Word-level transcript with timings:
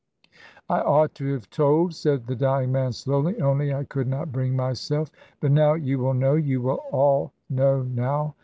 "I 0.67 0.79
ought 0.81 1.13
to 1.13 1.31
have 1.31 1.47
told," 1.51 1.93
said 1.93 2.25
the 2.25 2.35
dying 2.35 2.71
man 2.71 2.91
slowly; 2.91 3.39
"only 3.39 3.71
I 3.71 3.83
could 3.83 4.07
not 4.07 4.31
bring 4.31 4.55
myself. 4.55 5.11
But 5.39 5.51
now 5.51 5.75
you 5.75 5.99
will 5.99 6.15
know, 6.15 6.33
you 6.33 6.59
will 6.59 6.81
all 6.91 7.33
know 7.51 7.83
now. 7.83 8.33